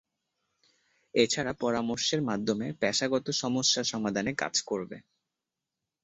[1.15, 4.97] এ ছাড়া পরামর্শের মাধ্যমে পেশাগত সমস্যা সমাধানে কাজ করবে।